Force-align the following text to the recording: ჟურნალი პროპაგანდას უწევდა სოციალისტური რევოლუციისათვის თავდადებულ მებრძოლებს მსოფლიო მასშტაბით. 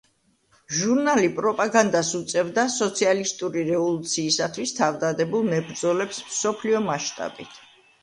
ჟურნალი 0.77 1.29
პროპაგანდას 1.39 2.09
უწევდა 2.21 2.65
სოციალისტური 2.77 3.67
რევოლუციისათვის 3.69 4.77
თავდადებულ 4.81 5.49
მებრძოლებს 5.55 6.27
მსოფლიო 6.35 6.87
მასშტაბით. 6.93 7.67